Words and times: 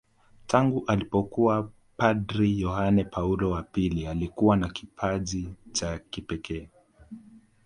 Tangu 0.47 0.83
alipokuwa 0.87 1.69
padri 1.97 2.59
Yohane 2.61 3.03
Paulo 3.03 3.51
wa 3.51 3.63
pili 3.63 4.07
alikuwa 4.07 4.57
na 4.57 4.69
kipaji 4.69 5.49
cha 5.71 5.99
pekee 6.27 6.67